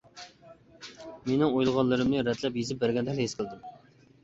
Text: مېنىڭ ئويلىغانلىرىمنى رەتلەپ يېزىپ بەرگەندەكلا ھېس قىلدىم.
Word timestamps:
مېنىڭ 1.27 1.51
ئويلىغانلىرىمنى 1.51 2.25
رەتلەپ 2.31 2.59
يېزىپ 2.63 2.83
بەرگەندەكلا 2.87 3.31
ھېس 3.31 3.39
قىلدىم. 3.41 3.81